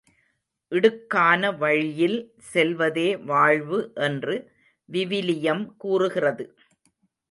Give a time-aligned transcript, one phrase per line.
[0.71, 2.17] இடுக்கான வழியில்
[2.53, 4.35] செல்வதே வாழ்வு என்று
[4.89, 6.47] விவிலியம் கூறுகிறது.